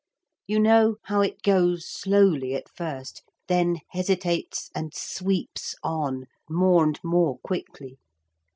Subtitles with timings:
[0.47, 6.99] You know how it goes slowly at first, then hesitates and sweeps on more and
[7.03, 7.99] more quickly.